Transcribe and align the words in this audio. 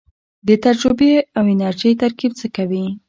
د 0.47 0.49
تجربې 0.65 1.13
او 1.37 1.43
انرژۍ 1.53 1.91
ترکیب 2.01 2.31
څه 2.39 2.47
کوي؟ 2.55 2.85